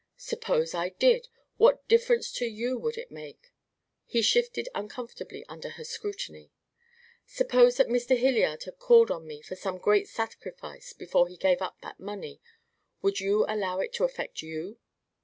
[0.17, 1.27] "Suppose I did.
[1.57, 3.51] What difference to you would that make?"
[4.07, 6.49] He shifted uncomfortably under her scrutiny.
[7.27, 8.17] "Suppose that Mr.
[8.17, 12.41] Hilliard had called on me for some great sacrifice before he gave up that money.
[13.03, 14.79] Would you allow it to affect you?"